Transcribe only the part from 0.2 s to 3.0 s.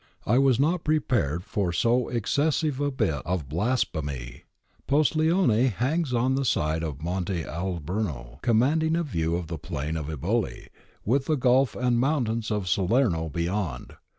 I was not prepared for so excessive a